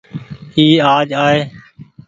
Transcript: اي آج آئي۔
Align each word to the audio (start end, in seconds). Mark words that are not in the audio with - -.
اي 0.57 0.65
آج 0.95 1.07
آئي۔ 1.25 1.39